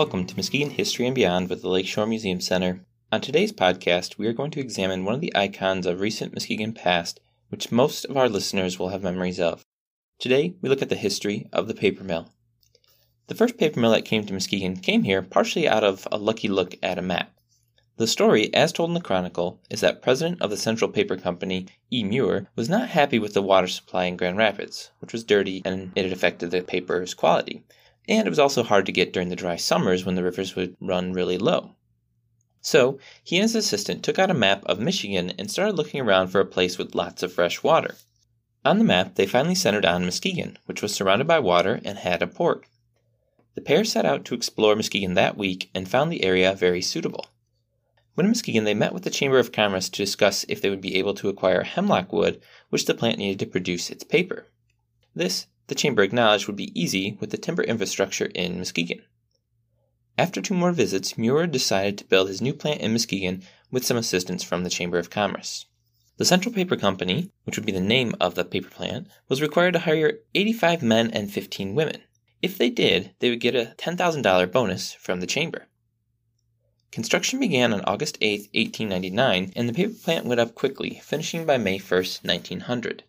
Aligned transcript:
Welcome 0.00 0.24
to 0.28 0.36
Muskegon 0.36 0.70
History 0.70 1.04
and 1.04 1.14
Beyond 1.14 1.50
with 1.50 1.60
the 1.60 1.68
Lakeshore 1.68 2.06
Museum 2.06 2.40
Center. 2.40 2.80
On 3.12 3.20
today's 3.20 3.52
podcast, 3.52 4.16
we 4.16 4.26
are 4.26 4.32
going 4.32 4.50
to 4.52 4.58
examine 4.58 5.04
one 5.04 5.14
of 5.14 5.20
the 5.20 5.36
icons 5.36 5.84
of 5.84 6.00
recent 6.00 6.32
Muskegon 6.32 6.72
past, 6.72 7.20
which 7.50 7.70
most 7.70 8.06
of 8.06 8.16
our 8.16 8.30
listeners 8.30 8.78
will 8.78 8.88
have 8.88 9.02
memories 9.02 9.38
of. 9.38 9.62
Today, 10.18 10.54
we 10.62 10.70
look 10.70 10.80
at 10.80 10.88
the 10.88 10.94
history 10.94 11.50
of 11.52 11.68
the 11.68 11.74
paper 11.74 12.02
mill. 12.02 12.32
The 13.26 13.34
first 13.34 13.58
paper 13.58 13.78
mill 13.78 13.90
that 13.90 14.06
came 14.06 14.24
to 14.24 14.32
Muskegon 14.32 14.76
came 14.76 15.02
here 15.02 15.20
partially 15.20 15.68
out 15.68 15.84
of 15.84 16.08
a 16.10 16.16
lucky 16.16 16.48
look 16.48 16.76
at 16.82 16.98
a 16.98 17.02
map. 17.02 17.34
The 17.98 18.06
story, 18.06 18.48
as 18.54 18.72
told 18.72 18.88
in 18.88 18.94
the 18.94 19.02
Chronicle, 19.02 19.60
is 19.68 19.82
that 19.82 20.00
president 20.00 20.40
of 20.40 20.48
the 20.48 20.56
Central 20.56 20.90
Paper 20.90 21.18
Company, 21.18 21.66
E. 21.92 22.04
Muir, 22.04 22.48
was 22.56 22.70
not 22.70 22.88
happy 22.88 23.18
with 23.18 23.34
the 23.34 23.42
water 23.42 23.68
supply 23.68 24.06
in 24.06 24.16
Grand 24.16 24.38
Rapids, 24.38 24.92
which 25.00 25.12
was 25.12 25.24
dirty 25.24 25.60
and 25.66 25.92
it 25.94 26.04
had 26.04 26.12
affected 26.14 26.52
the 26.52 26.62
paper's 26.62 27.12
quality 27.12 27.64
and 28.10 28.26
it 28.26 28.30
was 28.30 28.40
also 28.40 28.64
hard 28.64 28.84
to 28.86 28.92
get 28.92 29.12
during 29.12 29.28
the 29.28 29.36
dry 29.36 29.54
summers 29.54 30.04
when 30.04 30.16
the 30.16 30.24
rivers 30.24 30.56
would 30.56 30.76
run 30.80 31.12
really 31.12 31.38
low. 31.38 31.76
So, 32.60 32.98
he 33.22 33.36
and 33.36 33.44
his 33.44 33.54
assistant 33.54 34.02
took 34.02 34.18
out 34.18 34.30
a 34.30 34.34
map 34.34 34.64
of 34.66 34.80
Michigan 34.80 35.32
and 35.38 35.48
started 35.48 35.76
looking 35.76 36.00
around 36.00 36.28
for 36.28 36.40
a 36.40 36.44
place 36.44 36.76
with 36.76 36.96
lots 36.96 37.22
of 37.22 37.32
fresh 37.32 37.62
water. 37.62 37.94
On 38.64 38.78
the 38.78 38.84
map, 38.84 39.14
they 39.14 39.26
finally 39.26 39.54
centered 39.54 39.86
on 39.86 40.04
Muskegon, 40.04 40.58
which 40.66 40.82
was 40.82 40.92
surrounded 40.92 41.26
by 41.26 41.38
water 41.38 41.80
and 41.84 41.98
had 41.98 42.20
a 42.20 42.26
port. 42.26 42.66
The 43.54 43.62
pair 43.62 43.84
set 43.84 44.04
out 44.04 44.24
to 44.26 44.34
explore 44.34 44.74
Muskegon 44.74 45.14
that 45.14 45.38
week 45.38 45.70
and 45.72 45.88
found 45.88 46.12
the 46.12 46.24
area 46.24 46.52
very 46.54 46.82
suitable. 46.82 47.28
When 48.14 48.26
in 48.26 48.30
Muskegon, 48.32 48.64
they 48.64 48.74
met 48.74 48.92
with 48.92 49.04
the 49.04 49.10
Chamber 49.10 49.38
of 49.38 49.52
Commerce 49.52 49.88
to 49.88 50.02
discuss 50.02 50.44
if 50.48 50.60
they 50.60 50.68
would 50.68 50.80
be 50.80 50.96
able 50.96 51.14
to 51.14 51.28
acquire 51.28 51.62
hemlock 51.62 52.12
wood, 52.12 52.42
which 52.70 52.86
the 52.86 52.94
plant 52.94 53.18
needed 53.18 53.38
to 53.38 53.46
produce 53.46 53.88
its 53.88 54.04
paper. 54.04 54.48
This 55.14 55.46
the 55.70 55.76
Chamber 55.76 56.02
acknowledged 56.02 56.48
would 56.48 56.56
be 56.56 56.78
easy 56.78 57.16
with 57.20 57.30
the 57.30 57.38
timber 57.38 57.62
infrastructure 57.62 58.26
in 58.34 58.58
Muskegon. 58.58 59.02
After 60.18 60.42
two 60.42 60.52
more 60.52 60.72
visits, 60.72 61.16
Muir 61.16 61.46
decided 61.46 61.96
to 61.96 62.04
build 62.04 62.26
his 62.26 62.42
new 62.42 62.52
plant 62.52 62.80
in 62.80 62.90
Muskegon 62.90 63.44
with 63.70 63.86
some 63.86 63.96
assistance 63.96 64.42
from 64.42 64.64
the 64.64 64.68
Chamber 64.68 64.98
of 64.98 65.10
Commerce. 65.10 65.66
The 66.16 66.24
Central 66.24 66.52
Paper 66.52 66.74
Company, 66.74 67.30
which 67.44 67.56
would 67.56 67.64
be 67.64 67.70
the 67.70 67.80
name 67.80 68.16
of 68.20 68.34
the 68.34 68.44
paper 68.44 68.68
plant, 68.68 69.06
was 69.28 69.40
required 69.40 69.74
to 69.74 69.78
hire 69.78 70.18
85 70.34 70.82
men 70.82 71.08
and 71.12 71.32
15 71.32 71.76
women. 71.76 72.02
If 72.42 72.58
they 72.58 72.68
did, 72.68 73.14
they 73.20 73.30
would 73.30 73.38
get 73.38 73.54
a 73.54 73.76
$10,000 73.78 74.50
bonus 74.50 74.94
from 74.94 75.20
the 75.20 75.26
Chamber. 75.28 75.68
Construction 76.90 77.38
began 77.38 77.72
on 77.72 77.82
August 77.82 78.18
8, 78.20 78.50
1899, 78.52 79.52
and 79.54 79.68
the 79.68 79.72
paper 79.72 79.94
plant 79.94 80.26
went 80.26 80.40
up 80.40 80.56
quickly, 80.56 81.00
finishing 81.04 81.46
by 81.46 81.58
May 81.58 81.78
1, 81.78 82.02
1900. 82.24 83.04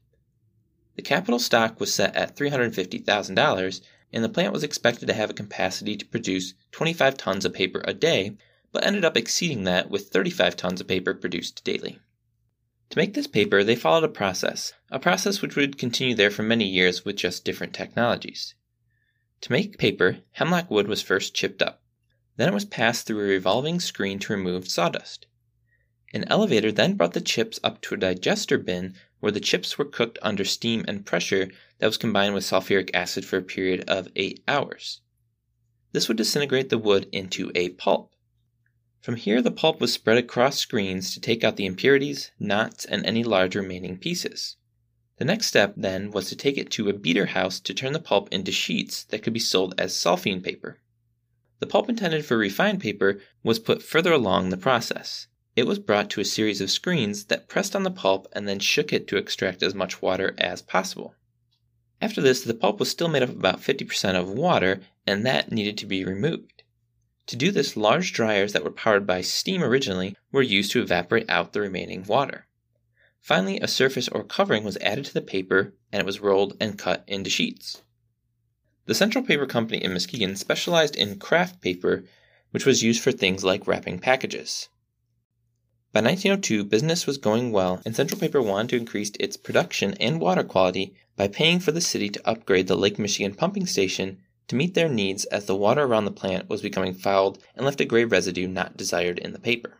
The 0.95 1.01
capital 1.01 1.39
stock 1.39 1.79
was 1.79 1.93
set 1.93 2.15
at 2.15 2.35
$350,000, 2.35 3.81
and 4.11 4.23
the 4.23 4.29
plant 4.29 4.51
was 4.51 4.63
expected 4.63 5.07
to 5.07 5.13
have 5.13 5.29
a 5.29 5.33
capacity 5.33 5.95
to 5.95 6.05
produce 6.05 6.53
25 6.71 7.15
tons 7.15 7.45
of 7.45 7.53
paper 7.53 7.81
a 7.85 7.93
day, 7.93 8.35
but 8.71 8.85
ended 8.85 9.05
up 9.05 9.15
exceeding 9.15 9.63
that 9.63 9.89
with 9.89 10.09
35 10.09 10.55
tons 10.57 10.81
of 10.81 10.87
paper 10.87 11.13
produced 11.13 11.63
daily. 11.63 11.99
To 12.89 12.97
make 12.97 13.13
this 13.13 13.27
paper, 13.27 13.63
they 13.63 13.77
followed 13.77 14.03
a 14.03 14.09
process, 14.09 14.73
a 14.89 14.99
process 14.99 15.41
which 15.41 15.55
would 15.55 15.77
continue 15.77 16.13
there 16.13 16.29
for 16.29 16.43
many 16.43 16.67
years 16.67 17.05
with 17.05 17.15
just 17.15 17.45
different 17.45 17.73
technologies. 17.73 18.53
To 19.41 19.51
make 19.51 19.77
paper, 19.77 20.17
hemlock 20.31 20.69
wood 20.69 20.89
was 20.89 21.01
first 21.01 21.33
chipped 21.33 21.61
up. 21.61 21.81
Then 22.35 22.49
it 22.49 22.53
was 22.53 22.65
passed 22.65 23.07
through 23.07 23.21
a 23.21 23.29
revolving 23.29 23.79
screen 23.79 24.19
to 24.19 24.33
remove 24.33 24.67
sawdust. 24.67 25.25
An 26.13 26.25
elevator 26.27 26.71
then 26.71 26.95
brought 26.95 27.13
the 27.13 27.21
chips 27.21 27.59
up 27.63 27.81
to 27.81 27.95
a 27.95 27.97
digester 27.97 28.57
bin 28.57 28.95
where 29.21 29.31
the 29.31 29.39
chips 29.39 29.77
were 29.77 29.85
cooked 29.85 30.19
under 30.21 30.43
steam 30.43 30.83
and 30.87 31.05
pressure 31.05 31.49
that 31.79 31.87
was 31.87 31.97
combined 31.97 32.33
with 32.33 32.43
sulfuric 32.43 32.89
acid 32.93 33.23
for 33.23 33.37
a 33.37 33.41
period 33.41 33.83
of 33.87 34.09
8 34.15 34.43
hours. 34.47 35.01
This 35.93 36.07
would 36.07 36.17
disintegrate 36.17 36.69
the 36.69 36.77
wood 36.77 37.07
into 37.11 37.51
a 37.55 37.69
pulp. 37.69 38.13
From 38.99 39.15
here, 39.15 39.41
the 39.41 39.51
pulp 39.51 39.79
was 39.79 39.93
spread 39.93 40.17
across 40.17 40.57
screens 40.57 41.13
to 41.13 41.19
take 41.19 41.43
out 41.43 41.55
the 41.55 41.65
impurities, 41.65 42.31
knots, 42.39 42.85
and 42.85 43.05
any 43.05 43.23
large 43.23 43.55
remaining 43.55 43.97
pieces. 43.97 44.57
The 45.17 45.25
next 45.25 45.47
step, 45.47 45.75
then, 45.77 46.11
was 46.11 46.27
to 46.29 46.35
take 46.35 46.57
it 46.57 46.69
to 46.71 46.89
a 46.89 46.93
beater 46.93 47.27
house 47.27 47.59
to 47.61 47.73
turn 47.73 47.93
the 47.93 47.99
pulp 47.99 48.27
into 48.31 48.51
sheets 48.51 49.03
that 49.05 49.23
could 49.23 49.33
be 49.33 49.39
sold 49.39 49.75
as 49.77 49.95
sulphite 49.95 50.43
paper. 50.43 50.79
The 51.59 51.67
pulp 51.67 51.89
intended 51.89 52.25
for 52.25 52.37
refined 52.37 52.81
paper 52.81 53.21
was 53.43 53.59
put 53.59 53.81
further 53.81 54.11
along 54.11 54.49
the 54.49 54.57
process. 54.57 55.27
It 55.53 55.67
was 55.67 55.79
brought 55.79 56.09
to 56.11 56.21
a 56.21 56.25
series 56.25 56.61
of 56.61 56.71
screens 56.71 57.25
that 57.25 57.49
pressed 57.49 57.75
on 57.75 57.83
the 57.83 57.91
pulp 57.91 58.27
and 58.31 58.47
then 58.47 58.59
shook 58.59 58.93
it 58.93 59.05
to 59.09 59.17
extract 59.17 59.61
as 59.61 59.75
much 59.75 60.01
water 60.01 60.33
as 60.37 60.61
possible. 60.61 61.13
After 62.01 62.21
this, 62.21 62.41
the 62.41 62.53
pulp 62.53 62.79
was 62.79 62.89
still 62.89 63.09
made 63.09 63.21
up 63.21 63.29
of 63.29 63.35
about 63.35 63.59
50% 63.59 64.15
of 64.15 64.29
water, 64.29 64.81
and 65.05 65.25
that 65.25 65.51
needed 65.51 65.77
to 65.79 65.85
be 65.85 66.05
removed. 66.05 66.63
To 67.27 67.35
do 67.35 67.51
this, 67.51 67.75
large 67.75 68.13
dryers 68.13 68.53
that 68.53 68.63
were 68.63 68.71
powered 68.71 69.05
by 69.05 69.21
steam 69.21 69.61
originally 69.61 70.15
were 70.31 70.41
used 70.41 70.71
to 70.71 70.81
evaporate 70.81 71.29
out 71.29 71.51
the 71.51 71.61
remaining 71.61 72.03
water. 72.03 72.47
Finally, 73.19 73.59
a 73.59 73.67
surface 73.67 74.07
or 74.07 74.23
covering 74.23 74.63
was 74.63 74.77
added 74.77 75.05
to 75.05 75.13
the 75.13 75.21
paper, 75.21 75.73
and 75.91 75.99
it 75.99 76.05
was 76.05 76.21
rolled 76.21 76.55
and 76.59 76.79
cut 76.79 77.03
into 77.07 77.29
sheets. 77.29 77.81
The 78.85 78.95
Central 78.95 79.23
Paper 79.23 79.45
Company 79.45 79.83
in 79.83 79.93
Muskegon 79.93 80.35
specialized 80.37 80.95
in 80.95 81.19
kraft 81.19 81.61
paper, 81.61 82.05
which 82.51 82.65
was 82.65 82.83
used 82.83 83.03
for 83.03 83.11
things 83.11 83.43
like 83.43 83.67
wrapping 83.67 83.99
packages. 83.99 84.69
By 85.93 85.99
1902, 85.99 86.63
business 86.63 87.05
was 87.05 87.17
going 87.17 87.51
well, 87.51 87.81
and 87.83 87.93
Central 87.93 88.17
Paper 88.17 88.41
wanted 88.41 88.69
to 88.69 88.77
increase 88.77 89.11
its 89.19 89.35
production 89.35 89.93
and 89.95 90.21
water 90.21 90.41
quality 90.41 90.93
by 91.17 91.27
paying 91.27 91.59
for 91.59 91.73
the 91.73 91.81
city 91.81 92.07
to 92.07 92.29
upgrade 92.29 92.67
the 92.67 92.77
Lake 92.77 92.97
Michigan 92.97 93.35
pumping 93.35 93.65
station 93.65 94.19
to 94.47 94.55
meet 94.55 94.73
their 94.73 94.87
needs 94.87 95.25
as 95.25 95.47
the 95.47 95.55
water 95.55 95.83
around 95.83 96.05
the 96.05 96.11
plant 96.11 96.47
was 96.47 96.61
becoming 96.61 96.93
fouled 96.93 97.39
and 97.55 97.65
left 97.65 97.81
a 97.81 97.85
gray 97.85 98.05
residue 98.05 98.47
not 98.47 98.77
desired 98.77 99.19
in 99.19 99.33
the 99.33 99.39
paper. 99.39 99.79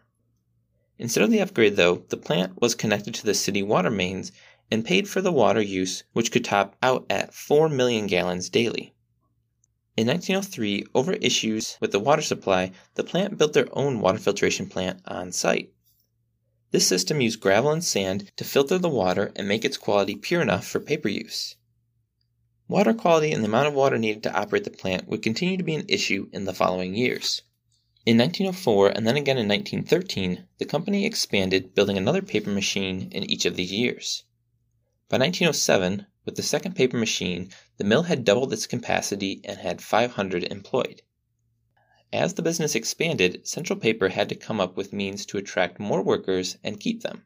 Instead 0.98 1.24
of 1.24 1.32
the 1.32 1.40
upgrade, 1.40 1.78
though, 1.78 2.04
the 2.10 2.18
plant 2.18 2.62
was 2.62 2.76
connected 2.76 3.14
to 3.14 3.26
the 3.26 3.34
city 3.34 3.64
water 3.64 3.90
mains 3.90 4.34
and 4.70 4.84
paid 4.84 5.08
for 5.08 5.22
the 5.22 5.32
water 5.32 5.62
use, 5.62 6.04
which 6.12 6.30
could 6.30 6.44
top 6.44 6.76
out 6.84 7.06
at 7.10 7.34
4 7.34 7.70
million 7.70 8.08
gallons 8.08 8.50
daily. 8.50 8.94
In 9.96 10.08
1903, 10.08 10.88
over 10.94 11.14
issues 11.14 11.78
with 11.80 11.94
the 11.94 12.00
water 12.00 12.22
supply, 12.22 12.74
the 12.96 13.04
plant 13.06 13.38
built 13.38 13.54
their 13.54 13.70
own 13.72 14.02
water 14.02 14.20
filtration 14.20 14.68
plant 14.68 15.00
on 15.06 15.32
site. 15.32 15.72
This 16.72 16.88
system 16.88 17.20
used 17.20 17.42
gravel 17.42 17.72
and 17.72 17.84
sand 17.84 18.32
to 18.38 18.46
filter 18.46 18.78
the 18.78 18.88
water 18.88 19.34
and 19.36 19.46
make 19.46 19.66
its 19.66 19.78
quality 19.78 20.16
pure 20.16 20.42
enough 20.42 20.66
for 20.66 20.80
paper 20.80 21.10
use. 21.10 21.56
Water 22.70 22.94
quality 22.94 23.34
and 23.34 23.44
the 23.44 23.50
amount 23.50 23.68
of 23.68 23.74
water 23.74 23.98
needed 23.98 24.24
to 24.24 24.34
operate 24.34 24.64
the 24.64 24.72
plant 24.72 25.06
would 25.06 25.22
continue 25.22 25.58
to 25.58 25.64
be 25.64 25.76
an 25.76 25.86
issue 25.90 26.30
in 26.32 26.46
the 26.46 26.54
following 26.54 26.96
years. 26.96 27.42
In 28.06 28.18
1904 28.18 28.88
and 28.88 29.06
then 29.06 29.18
again 29.18 29.38
in 29.38 29.50
1913, 29.50 30.48
the 30.60 30.66
company 30.66 31.06
expanded, 31.06 31.76
building 31.76 31.98
another 31.98 32.22
paper 32.22 32.50
machine 32.50 33.10
in 33.12 33.30
each 33.30 33.46
of 33.46 33.58
these 33.58 33.74
years. 33.74 34.24
By 35.10 35.18
1907, 35.18 36.06
with 36.24 36.36
the 36.36 36.42
second 36.42 36.78
paper 36.78 36.98
machine, 36.98 37.50
the 37.76 37.84
mill 37.84 38.04
had 38.04 38.24
doubled 38.24 38.54
its 38.54 38.66
capacity 38.66 39.42
and 39.44 39.60
had 39.60 39.82
500 39.82 40.46
employed. 40.46 41.02
As 42.14 42.34
the 42.34 42.42
business 42.42 42.76
expanded, 42.76 43.48
Central 43.48 43.80
Paper 43.80 44.10
had 44.10 44.28
to 44.28 44.36
come 44.36 44.60
up 44.60 44.76
with 44.76 44.92
means 44.92 45.26
to 45.28 45.38
attract 45.38 45.80
more 45.80 46.02
workers 46.02 46.58
and 46.62 46.78
keep 46.78 47.04
them. 47.04 47.24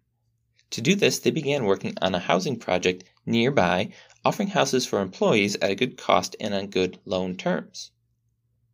To 0.70 0.82
do 0.82 0.94
this, 0.94 1.18
they 1.18 1.32
began 1.32 1.66
working 1.66 1.98
on 2.04 2.14
a 2.14 2.20
housing 2.20 2.58
project 2.58 3.04
nearby, 3.26 3.92
offering 4.24 4.50
houses 4.50 4.86
for 4.86 5.02
employees 5.02 5.56
at 5.56 5.72
a 5.72 5.76
good 5.76 5.98
cost 5.98 6.36
and 6.40 6.54
on 6.54 6.68
good 6.68 7.00
loan 7.04 7.36
terms. 7.36 7.92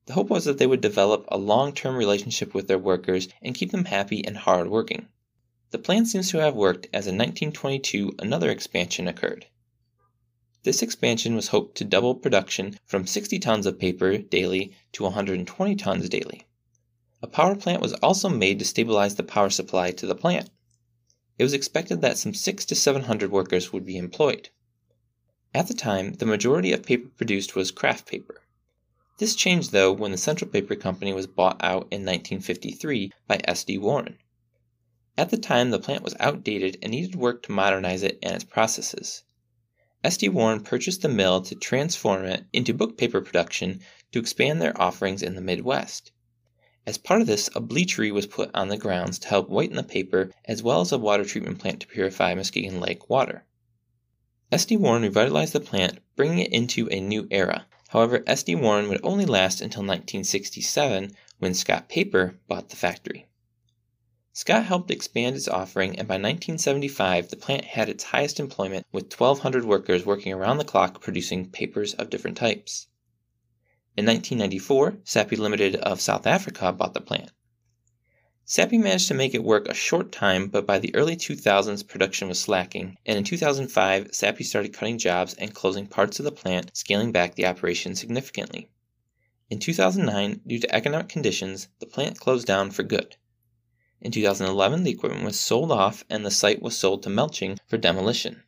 The 0.07 0.13
hope 0.13 0.29
was 0.29 0.43
that 0.43 0.57
they 0.57 0.67
would 0.67 0.81
develop 0.81 1.25
a 1.29 1.37
long 1.37 1.73
term 1.73 1.95
relationship 1.95 2.53
with 2.53 2.67
their 2.67 2.77
workers 2.77 3.29
and 3.41 3.55
keep 3.55 3.71
them 3.71 3.85
happy 3.85 4.25
and 4.25 4.35
hard 4.35 4.69
working. 4.69 5.07
The 5.69 5.77
plan 5.77 6.05
seems 6.05 6.29
to 6.31 6.39
have 6.39 6.55
worked 6.55 6.87
as 6.91 7.07
in 7.07 7.17
1922 7.17 8.15
another 8.19 8.49
expansion 8.49 9.07
occurred. 9.07 9.45
This 10.63 10.83
expansion 10.83 11.35
was 11.35 11.47
hoped 11.47 11.75
to 11.77 11.83
double 11.83 12.13
production 12.13 12.77
from 12.85 13.07
60 13.07 13.39
tons 13.39 13.65
of 13.65 13.79
paper 13.79 14.19
daily 14.19 14.73
to 14.91 15.03
120 15.03 15.75
tons 15.75 16.07
daily. 16.07 16.45
A 17.23 17.27
power 17.27 17.55
plant 17.55 17.81
was 17.81 17.93
also 17.93 18.29
made 18.29 18.59
to 18.59 18.65
stabilize 18.65 19.15
the 19.15 19.23
power 19.23 19.49
supply 19.49 19.89
to 19.91 20.05
the 20.05 20.13
plant. 20.13 20.51
It 21.39 21.43
was 21.43 21.53
expected 21.53 22.01
that 22.01 22.19
some 22.19 22.35
6 22.35 22.65
to 22.65 22.75
700 22.75 23.31
workers 23.31 23.73
would 23.73 23.85
be 23.85 23.97
employed. 23.97 24.49
At 25.53 25.67
the 25.67 25.73
time, 25.73 26.13
the 26.13 26.25
majority 26.27 26.71
of 26.71 26.83
paper 26.83 27.09
produced 27.09 27.55
was 27.55 27.71
kraft 27.71 28.05
paper. 28.05 28.41
This 29.17 29.35
changed 29.35 29.71
though 29.71 29.91
when 29.91 30.11
the 30.11 30.17
Central 30.17 30.49
Paper 30.49 30.75
Company 30.75 31.11
was 31.11 31.27
bought 31.27 31.57
out 31.63 31.87
in 31.91 32.05
1953 32.05 33.11
by 33.27 33.41
S.D. 33.45 33.79
Warren. 33.79 34.19
At 35.17 35.31
the 35.31 35.37
time, 35.37 35.71
the 35.71 35.79
plant 35.79 36.03
was 36.03 36.15
outdated 36.19 36.77
and 36.81 36.91
needed 36.91 37.15
work 37.15 37.41
to 37.43 37.51
modernize 37.51 38.03
it 38.03 38.19
and 38.21 38.35
its 38.35 38.43
processes. 38.43 39.23
S.D. 40.03 40.29
Warren 40.29 40.61
purchased 40.61 41.03
the 41.03 41.09
mill 41.09 41.41
to 41.41 41.53
transform 41.53 42.25
it 42.25 42.45
into 42.51 42.73
book 42.73 42.97
paper 42.97 43.21
production 43.21 43.81
to 44.11 44.19
expand 44.19 44.59
their 44.59 44.79
offerings 44.81 45.21
in 45.21 45.35
the 45.35 45.41
Midwest. 45.41 46.11
As 46.87 46.97
part 46.97 47.21
of 47.21 47.27
this, 47.27 47.49
a 47.53 47.61
bleachery 47.61 48.11
was 48.11 48.25
put 48.25 48.49
on 48.55 48.69
the 48.69 48.77
grounds 48.77 49.19
to 49.19 49.27
help 49.27 49.47
whiten 49.49 49.75
the 49.75 49.83
paper, 49.83 50.31
as 50.45 50.63
well 50.63 50.81
as 50.81 50.91
a 50.91 50.97
water 50.97 51.23
treatment 51.23 51.59
plant 51.59 51.81
to 51.81 51.87
purify 51.87 52.33
Muskegon 52.33 52.79
Lake 52.79 53.09
water. 53.09 53.45
S.D. 54.51 54.75
Warren 54.77 55.03
revitalized 55.03 55.53
the 55.53 55.59
plant, 55.59 55.99
bringing 56.15 56.39
it 56.39 56.51
into 56.51 56.89
a 56.89 56.99
new 56.99 57.27
era. 57.29 57.67
However, 57.89 58.19
SD 58.21 58.59
Warren 58.59 58.89
would 58.89 59.01
only 59.03 59.25
last 59.25 59.61
until 59.61 59.81
1967 59.81 61.15
when 61.37 61.53
Scott 61.53 61.89
Paper 61.89 62.39
bought 62.47 62.69
the 62.69 62.75
factory. 62.75 63.27
Scott 64.33 64.63
helped 64.63 64.89
expand 64.89 65.35
its 65.35 65.49
offering, 65.49 65.99
and 65.99 66.07
by 66.07 66.13
1975 66.13 67.29
the 67.29 67.35
plant 67.35 67.65
had 67.65 67.89
its 67.89 68.05
highest 68.05 68.39
employment 68.39 68.87
with 68.89 69.11
1,200 69.11 69.65
workers 69.65 70.05
working 70.05 70.31
around 70.31 70.57
the 70.57 70.63
clock 70.63 71.01
producing 71.01 71.49
papers 71.49 71.93
of 71.95 72.09
different 72.09 72.37
types. 72.37 72.87
In 73.97 74.05
1994, 74.05 74.99
Sappi 75.03 75.35
Limited 75.35 75.75
of 75.75 75.99
South 75.99 76.25
Africa 76.25 76.71
bought 76.71 76.93
the 76.93 77.01
plant. 77.01 77.29
Sappi 78.45 78.77
managed 78.77 79.09
to 79.09 79.13
make 79.13 79.33
it 79.33 79.43
work 79.43 79.67
a 79.67 79.73
short 79.73 80.13
time, 80.13 80.47
but 80.47 80.65
by 80.65 80.79
the 80.79 80.95
early 80.95 81.17
2000s 81.17 81.85
production 81.85 82.29
was 82.29 82.39
slacking, 82.39 82.97
and 83.05 83.17
in 83.17 83.25
2005 83.25 84.15
Sappi 84.15 84.45
started 84.45 84.71
cutting 84.71 84.97
jobs 84.97 85.33
and 85.33 85.53
closing 85.53 85.87
parts 85.87 86.19
of 86.19 86.23
the 86.23 86.31
plant, 86.31 86.71
scaling 86.73 87.11
back 87.11 87.35
the 87.35 87.45
operation 87.45 87.95
significantly. 87.95 88.69
In 89.49 89.59
2009, 89.59 90.39
due 90.47 90.59
to 90.59 90.73
economic 90.73 91.09
conditions, 91.09 91.67
the 91.79 91.85
plant 91.85 92.17
closed 92.17 92.47
down 92.47 92.71
for 92.71 92.83
good. 92.83 93.17
In 94.03 94.11
2011, 94.11 94.83
the 94.83 94.89
equipment 94.89 95.23
was 95.23 95.39
sold 95.39 95.71
off 95.71 96.03
and 96.09 96.25
the 96.25 96.31
site 96.31 96.59
was 96.59 96.75
sold 96.75 97.03
to 97.03 97.09
Melching 97.09 97.59
for 97.67 97.77
demolition. 97.77 98.41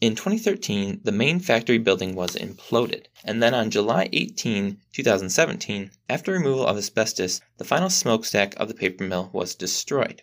In 0.00 0.14
2013, 0.14 1.02
the 1.04 1.12
main 1.12 1.40
factory 1.40 1.76
building 1.76 2.14
was 2.14 2.36
imploded, 2.36 3.06
and 3.22 3.42
then 3.42 3.52
on 3.52 3.70
July 3.70 4.08
18, 4.14 4.80
2017, 4.94 5.90
after 6.08 6.32
removal 6.32 6.66
of 6.66 6.78
asbestos, 6.78 7.42
the 7.58 7.64
final 7.64 7.90
smokestack 7.90 8.54
of 8.56 8.68
the 8.68 8.74
paper 8.74 9.04
mill 9.04 9.28
was 9.34 9.54
destroyed. 9.54 10.22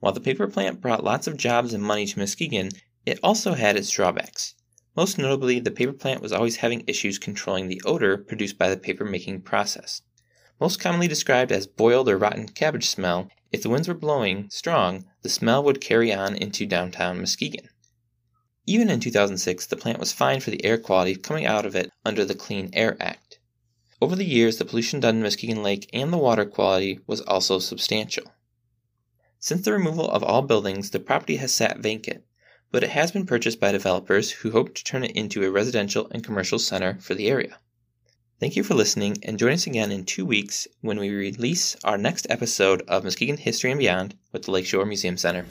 While 0.00 0.14
the 0.14 0.20
paper 0.20 0.48
plant 0.48 0.80
brought 0.80 1.04
lots 1.04 1.28
of 1.28 1.36
jobs 1.36 1.72
and 1.72 1.84
money 1.84 2.06
to 2.06 2.18
Muskegon, 2.18 2.70
it 3.04 3.20
also 3.22 3.54
had 3.54 3.76
its 3.76 3.90
drawbacks. 3.90 4.54
Most 4.96 5.18
notably, 5.18 5.60
the 5.60 5.70
paper 5.70 5.92
plant 5.92 6.20
was 6.20 6.32
always 6.32 6.56
having 6.56 6.82
issues 6.88 7.20
controlling 7.20 7.68
the 7.68 7.82
odor 7.84 8.18
produced 8.18 8.58
by 8.58 8.68
the 8.68 8.76
paper 8.76 9.04
making 9.04 9.42
process. 9.42 10.02
Most 10.58 10.80
commonly 10.80 11.06
described 11.06 11.52
as 11.52 11.66
boiled 11.66 12.08
or 12.08 12.16
rotten 12.16 12.48
cabbage 12.48 12.88
smell, 12.88 13.28
if 13.52 13.62
the 13.62 13.68
winds 13.68 13.88
were 13.88 13.94
blowing 13.94 14.50
strong, 14.50 15.04
the 15.22 15.28
smell 15.28 15.62
would 15.62 15.80
carry 15.80 16.12
on 16.12 16.34
into 16.34 16.66
downtown 16.66 17.18
Muskegon. 17.18 17.68
Even 18.66 18.90
in 18.90 18.98
2006, 18.98 19.66
the 19.66 19.76
plant 19.76 20.00
was 20.00 20.12
fined 20.12 20.42
for 20.42 20.50
the 20.50 20.64
air 20.64 20.76
quality 20.76 21.14
coming 21.14 21.46
out 21.46 21.64
of 21.64 21.76
it 21.76 21.90
under 22.04 22.24
the 22.24 22.34
Clean 22.34 22.68
Air 22.72 22.96
Act. 22.98 23.38
Over 24.00 24.16
the 24.16 24.24
years, 24.24 24.56
the 24.56 24.64
pollution 24.64 25.00
done 25.00 25.16
in 25.16 25.22
Muskegon 25.22 25.62
Lake 25.62 25.88
and 25.92 26.12
the 26.12 26.18
water 26.18 26.44
quality 26.44 27.00
was 27.06 27.20
also 27.20 27.58
substantial. 27.58 28.24
Since 29.38 29.62
the 29.62 29.72
removal 29.72 30.10
of 30.10 30.24
all 30.24 30.42
buildings, 30.42 30.90
the 30.90 30.98
property 30.98 31.36
has 31.36 31.54
sat 31.54 31.78
vacant, 31.78 32.24
but 32.72 32.82
it 32.82 32.90
has 32.90 33.12
been 33.12 33.26
purchased 33.26 33.60
by 33.60 33.70
developers 33.70 34.32
who 34.32 34.50
hope 34.50 34.74
to 34.74 34.82
turn 34.84 35.04
it 35.04 35.12
into 35.12 35.44
a 35.44 35.50
residential 35.50 36.08
and 36.10 36.24
commercial 36.24 36.58
center 36.58 36.98
for 37.00 37.14
the 37.14 37.28
area. 37.28 37.60
Thank 38.38 38.54
you 38.54 38.62
for 38.62 38.74
listening, 38.74 39.16
and 39.22 39.38
join 39.38 39.52
us 39.52 39.66
again 39.66 39.90
in 39.90 40.04
two 40.04 40.26
weeks 40.26 40.68
when 40.82 41.00
we 41.00 41.08
release 41.08 41.74
our 41.84 41.96
next 41.96 42.26
episode 42.28 42.82
of 42.86 43.02
Muskegon 43.02 43.38
History 43.38 43.70
and 43.70 43.78
Beyond 43.78 44.14
with 44.30 44.42
the 44.42 44.50
Lakeshore 44.50 44.84
Museum 44.84 45.16
Center. 45.16 45.46